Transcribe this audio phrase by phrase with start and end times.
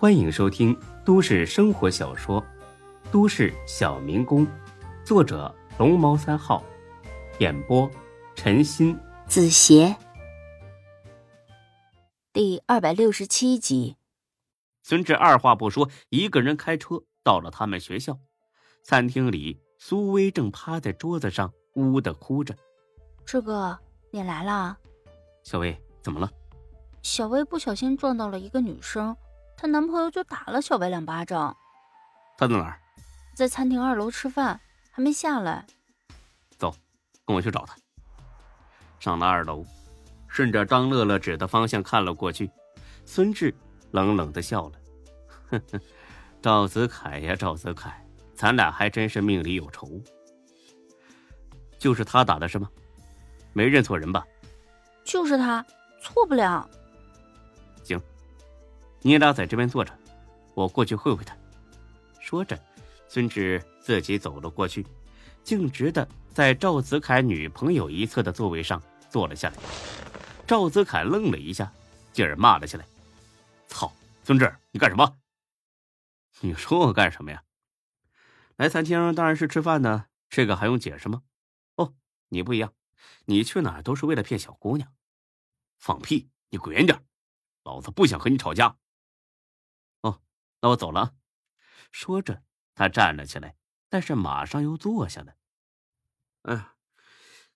[0.00, 0.74] 欢迎收听
[1.04, 2.40] 都市生活小说
[3.12, 4.46] 《都市小民工》，
[5.04, 6.64] 作者龙猫三号，
[7.38, 7.86] 演播
[8.34, 9.94] 陈鑫、子邪，
[12.32, 13.98] 第二百六十七集。
[14.82, 18.18] 孙志二话不说，一个人开车到了他们学校
[18.82, 19.60] 餐厅里。
[19.76, 22.56] 苏薇正趴在桌子上呜呜的哭着。
[23.26, 23.78] 志哥，
[24.10, 24.78] 你来了。
[25.42, 26.30] 小薇，怎么了？
[27.02, 29.14] 小薇不小心撞到了一个女生，
[29.60, 31.54] 她男朋友就打了小白两巴掌。
[32.38, 32.80] 他在哪儿？
[33.34, 34.58] 在餐厅二楼吃饭，
[34.90, 35.66] 还没下来。
[36.56, 36.74] 走，
[37.26, 37.76] 跟我去找他。
[38.98, 39.62] 上了二楼，
[40.28, 42.50] 顺着张乐乐指的方向看了过去，
[43.04, 43.54] 孙志
[43.90, 44.72] 冷冷的笑了
[45.50, 45.80] ：“呵呵，
[46.40, 48.02] 赵子凯呀，赵子凯。”
[48.34, 49.86] 咱俩还真是命里有仇。
[51.78, 52.70] 就是他打的是吗？
[53.52, 54.24] 没认错人吧？
[55.04, 55.62] 就是他，
[56.00, 56.66] 错不了。
[59.02, 59.96] 你俩在这边坐着，
[60.54, 61.36] 我过去会会他。
[62.20, 62.58] 说着，
[63.08, 64.86] 孙志自己走了过去，
[65.42, 69.56] 径直的在赵子凯女朋友一侧的座位上坐了下来。
[70.46, 71.72] 赵子凯愣了一下，
[72.12, 72.84] 继而骂了起来
[73.68, 73.90] ：“操，
[74.22, 75.16] 孙志，你干什么？
[76.40, 77.42] 你说我干什么呀？”
[78.56, 81.22] 来餐厅当然是吃饭呢，这个还用解释吗？
[81.76, 81.94] 哦，
[82.28, 82.74] 你不一样，
[83.24, 84.92] 你去哪都是为了骗小姑娘。
[85.78, 86.28] 放屁！
[86.50, 87.02] 你滚远点，
[87.64, 88.76] 老子不想和你吵架。
[90.60, 91.16] 那我走了。
[91.92, 92.42] 说着，
[92.74, 93.56] 他站了起来，
[93.88, 95.36] 但是马上又坐下了。
[96.42, 96.74] 哎，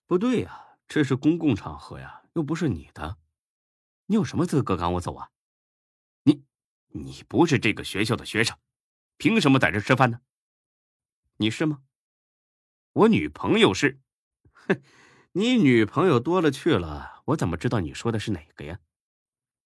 [0.05, 3.17] 不对呀，这是公共场合呀，又不是你的，
[4.07, 5.31] 你有什么资格赶我走啊？
[6.23, 6.43] 你，
[6.89, 8.57] 你不是这个学校的学生，
[9.17, 10.21] 凭什么在这吃饭呢？
[11.37, 11.83] 你是吗？
[12.93, 14.01] 我女朋友是，
[14.53, 14.81] 哼，
[15.33, 18.79] 你女朋友多了去了，我怎么知道你说的是哪个呀？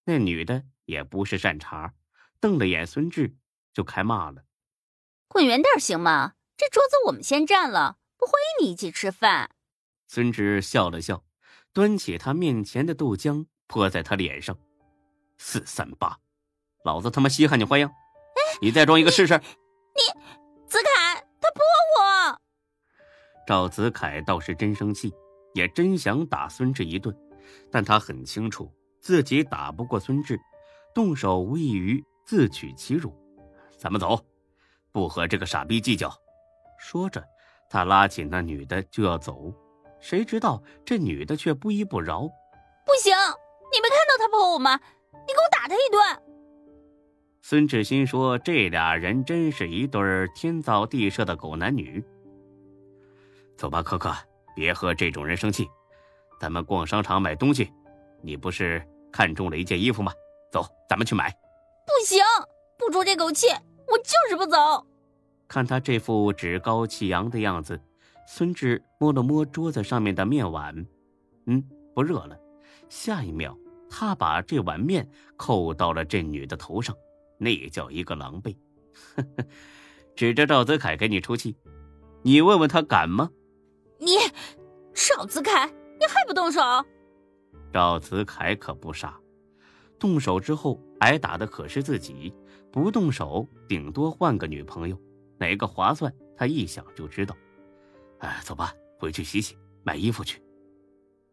[0.05, 1.93] 那女的也不是善茬，
[2.39, 3.35] 瞪了眼孙志
[3.73, 4.43] 就开骂了
[5.27, 6.33] ：“滚远点行吗？
[6.57, 9.51] 这桌子我们先占了，不欢迎你一起吃饭。”
[10.07, 11.23] 孙志笑了笑，
[11.73, 14.57] 端起他面前的豆浆泼在他脸上
[15.37, 16.17] ：“四三八，
[16.83, 17.91] 老子他妈稀罕你花样！
[18.61, 20.21] 你再装一个试试！”你，
[20.67, 21.25] 子凯。
[21.41, 21.63] 他泼
[21.95, 22.41] 我！
[23.47, 25.13] 赵子凯倒是真生气，
[25.53, 27.15] 也真想打孙志一顿，
[27.71, 30.37] 但他很清楚自己打不过孙志，
[30.93, 33.11] 动手无异于自取其辱。
[33.75, 34.23] 咱们走，
[34.91, 36.13] 不和这个傻逼计较。
[36.77, 37.23] 说着，
[37.67, 39.51] 他拉起那女的就要走，
[39.99, 42.27] 谁知道这女的却不依不饶。
[42.85, 43.11] 不行，
[43.71, 44.79] 你没看到他碰我吗？
[45.11, 46.23] 你给我打他一顿！
[47.41, 52.05] 孙志新说：“这俩人真是一对天造地设的狗男女。”
[53.57, 54.13] 走吧，可可，
[54.55, 55.67] 别和这种人生气。
[56.39, 57.73] 咱们逛商场买东西，
[58.21, 60.13] 你不是看中了一件衣服吗？
[60.51, 61.35] 走，咱们去买。
[61.89, 62.23] 不行，
[62.77, 63.47] 不出这口气，
[63.87, 64.85] 我就是不走。
[65.47, 67.81] 看他这副趾高气扬的样子，
[68.27, 70.85] 孙志摸了摸桌子上面的面碗，
[71.47, 71.63] 嗯，
[71.95, 72.37] 不热了。
[72.89, 73.57] 下一秒，
[73.89, 76.95] 他把这碗面扣到了这女的头上。
[77.39, 78.55] 那叫一个狼狈，
[80.15, 81.55] 指着赵子凯给你出气，
[82.21, 83.29] 你问问他敢吗？
[83.97, 84.17] 你，
[84.93, 85.65] 赵子凯，
[85.99, 86.61] 你还不动手？
[87.73, 89.19] 赵子凯可不傻，
[89.99, 92.33] 动手之后挨打的可是自己，
[92.71, 94.99] 不动手顶多换个女朋友，
[95.37, 96.13] 哪个划算？
[96.37, 97.35] 他一想就知道。
[98.19, 100.41] 哎，走吧，回去洗洗，买衣服去。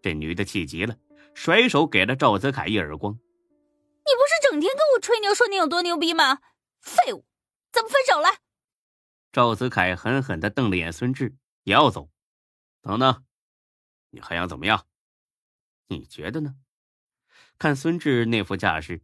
[0.02, 0.96] 这女的气急了，
[1.34, 3.12] 甩手给了赵子凯一耳光。
[3.12, 6.40] 你不是整天跟我吹牛说你有多牛逼吗？
[6.80, 7.24] 废物，
[7.72, 8.28] 咱们分手了。
[9.32, 11.34] 赵子凯狠狠的瞪了眼孙志，
[11.64, 12.08] 也要走。
[12.82, 13.24] 等等，
[14.10, 14.86] 你还想怎么样？
[15.88, 16.54] 你觉得呢？
[17.58, 19.02] 看孙志那副架势，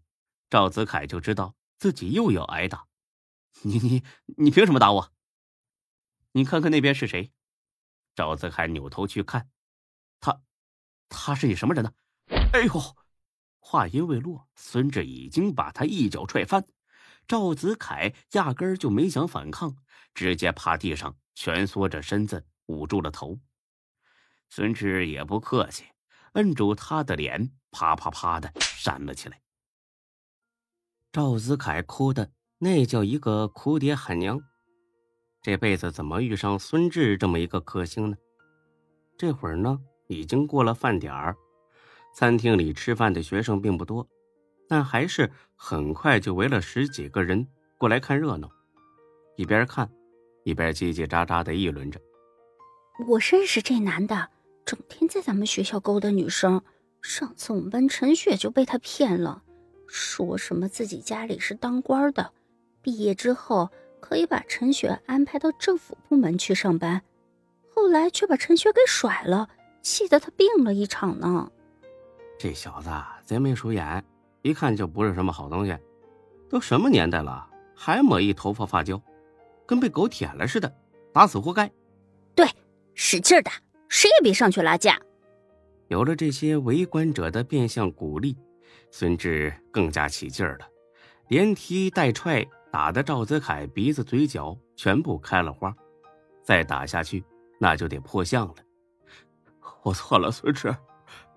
[0.51, 2.87] 赵子凯就知道自己又要挨打。
[3.63, 4.03] 你你
[4.37, 5.13] 你凭什么打我？
[6.33, 7.33] 你看看那边是谁？
[8.15, 9.49] 赵子凯扭头去看，
[10.21, 10.43] 他，
[11.09, 11.93] 他是你什么人呢？
[12.53, 12.97] 哎呦！
[13.59, 16.67] 话音未落，孙志已经把他一脚踹翻。
[17.27, 19.77] 赵子凯压根儿就没想反抗，
[20.13, 23.41] 直接趴地上蜷缩着身子，捂住了头。
[24.51, 25.85] 孙志也不客气，
[26.33, 29.41] 摁住他的脸，啪啪啪的扇了起来。
[31.13, 34.41] 赵子凯哭的那叫一个哭爹喊娘，
[35.43, 38.17] 这辈子怎么遇上孙志这么一个克星呢？
[39.19, 41.37] 这会儿呢，已经过了饭点儿。
[42.15, 44.07] 餐厅里吃饭的学生并不多，
[44.69, 47.47] 但还是很快就围了十几个人
[47.79, 48.51] 过来看热闹，
[49.37, 49.91] 一边看，
[50.45, 52.01] 一边叽叽喳喳的议论着
[53.09, 54.31] ：“我认识这男的，
[54.65, 56.63] 整天在咱们学校勾搭女生。
[57.01, 59.43] 上次我们班陈雪就被他骗了，
[59.89, 62.33] 说什么自己家里是当官的，
[62.81, 63.69] 毕业之后
[64.01, 67.03] 可以把陈雪安排到政府部门去上班，
[67.75, 69.49] 后来却把陈雪给甩了，
[69.83, 71.51] 气得他病了一场呢。
[72.39, 72.89] 这小子
[73.25, 74.05] 贼眉鼠眼，
[74.43, 75.77] 一看就不是什么好东西。
[76.49, 79.01] 都什么年代了，还抹一头发发胶，
[79.67, 80.73] 跟被狗舔了似的，
[81.13, 81.69] 打死活该。
[82.35, 82.47] 对，
[82.95, 83.53] 使劲打，
[83.93, 84.99] 谁也别上去拉架。
[85.89, 88.35] 有了这些围观者的变相鼓励，
[88.91, 90.67] 孙志更加起劲儿了，
[91.29, 95.77] 连踢带踹，打的赵泽凯鼻子嘴角全部开了花。
[96.43, 97.23] 再打下去，
[97.61, 98.55] 那就得破相了。
[99.83, 100.75] 我错了，孙志，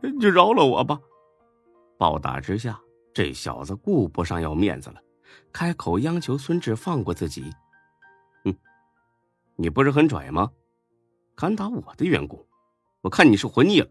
[0.01, 0.97] 你饶了我吧！
[1.97, 2.79] 暴打之下，
[3.13, 4.95] 这小子顾不上要面子了，
[5.51, 7.51] 开口央求孙志放过自己。
[8.45, 8.55] 哼，
[9.57, 10.49] 你不是很拽吗？
[11.35, 12.47] 敢打我的员工，
[13.01, 13.89] 我看你是活腻了。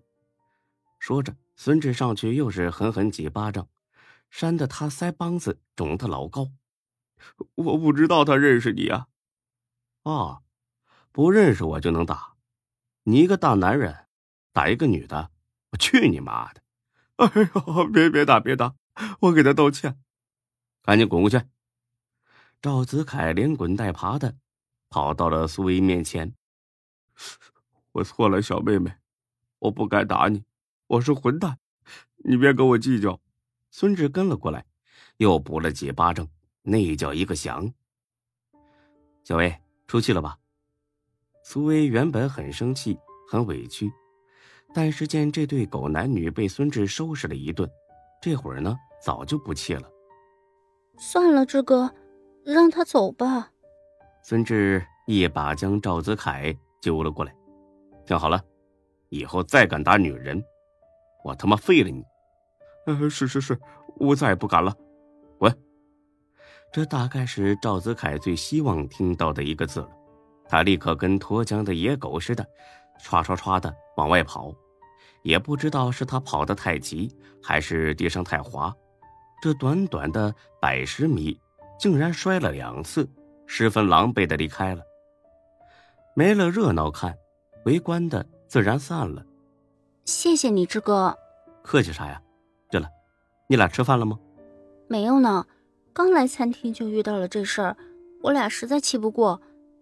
[0.99, 3.69] 说着，孙志上去又是狠狠几巴掌，
[4.31, 6.50] 扇得他腮帮子肿得老高。
[7.55, 9.08] 我不知道他认识你啊！
[10.02, 10.41] 啊，
[11.12, 12.35] 不认识我就能打？
[13.05, 14.06] 你一个大男人，
[14.52, 15.31] 打一个女的，
[15.70, 16.62] 我去你妈的！
[17.17, 18.75] 哎呦，别别打别打，
[19.20, 20.00] 我给他道歉，
[20.82, 21.40] 赶紧滚过去！
[22.62, 24.37] 赵子凯连滚带爬的
[24.88, 26.35] 跑到了苏薇面前。
[27.93, 28.93] 我错了，小妹妹，
[29.58, 30.44] 我不该打你。
[30.87, 31.58] 我是混蛋，
[32.16, 33.20] 你别跟我计较。
[33.70, 34.64] 孙志跟了过来，
[35.16, 36.28] 又补了几巴掌，
[36.62, 37.72] 那叫一个响。
[39.22, 39.55] 小薇
[39.87, 40.38] 出气了吧？
[41.43, 42.99] 苏薇原本很生气，
[43.31, 43.93] 很委屈，
[44.72, 47.69] 但是见这对狗男女被孙志收拾了一顿，
[48.20, 49.90] 这会儿呢，早就不气了。
[50.99, 51.93] 算了，志哥，
[52.44, 53.50] 让他走吧。
[54.22, 57.34] 孙志一把将赵子凯揪了过来，
[58.04, 58.38] 听好了，
[59.08, 60.44] 以后再敢打女人。
[61.25, 62.04] 我他妈废了你！
[62.84, 63.58] 呃，是是是，
[63.96, 64.76] 我再也不敢了。
[65.38, 65.50] 滚！
[66.70, 69.88] 这大概是赵子凯最希望听到的一个字了。
[70.46, 72.46] 他立刻跟脱缰的野狗似的，
[73.00, 74.54] 唰唰唰的往外跑。
[75.22, 77.10] 也不知道是他跑得太急，
[77.42, 78.70] 还是地上太滑，
[79.40, 81.40] 这短短的百十米，
[81.78, 83.08] 竟然摔了两次，
[83.46, 84.82] 十分狼狈的离开了。
[86.16, 87.12] 没了热闹看，
[87.64, 89.25] 围观的自然散了。
[90.05, 91.16] 谢谢你，志哥。
[91.62, 92.22] 客气啥呀？
[92.70, 92.88] 对了，
[93.49, 94.16] 你俩吃饭了吗？
[94.87, 95.44] 没有呢，
[95.93, 97.76] 刚来餐厅就遇到了这事儿，
[98.22, 99.40] 我俩实在气不过，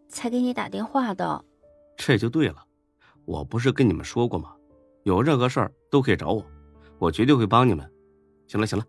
[0.08, 1.44] 才给你打电话的。
[1.96, 2.64] 这就对了，
[3.26, 4.54] 我不是跟你们说过吗？
[5.02, 6.42] 有任何事儿都可以找我，
[6.98, 7.86] 我绝对会帮你们。
[8.46, 8.84] 行了行了，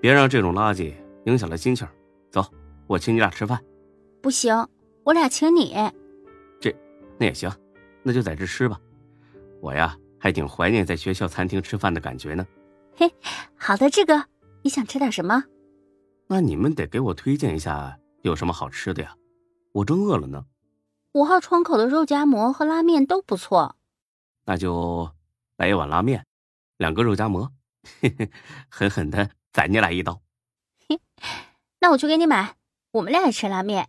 [0.00, 0.92] 别让这种垃圾
[1.26, 1.86] 影响了心情。
[2.30, 2.44] 走，
[2.88, 3.62] 我请你俩吃饭。
[4.20, 4.66] 不行，
[5.04, 5.76] 我俩请你。
[7.18, 7.50] 这，那也行，
[8.02, 8.80] 那就在这吃吧。
[9.60, 9.96] 我呀。
[10.20, 12.44] 还挺怀念在学校餐厅吃饭的感觉呢。
[12.96, 13.08] 嘿，
[13.56, 14.24] 好的，志哥，
[14.62, 15.44] 你想吃点什么？
[16.26, 19.14] 那你们得给我推荐一下有什么好吃的呀，
[19.70, 20.44] 我正饿了呢。
[21.12, 23.76] 五号窗口的肉夹馍和拉面都不错。
[24.44, 25.08] 那就
[25.56, 26.26] 来一碗拉面，
[26.78, 27.52] 两个肉夹馍，
[28.00, 28.28] 嘿嘿，
[28.68, 30.20] 狠狠的宰你俩一刀。
[30.88, 31.00] 嘿，
[31.78, 32.56] 那我去给你买，
[32.90, 33.88] 我们俩也吃拉面。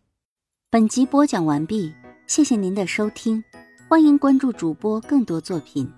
[0.70, 1.96] 本集播讲完毕，
[2.30, 3.44] 谢谢您的收听，
[3.88, 5.92] 欢迎关注主播更多作品。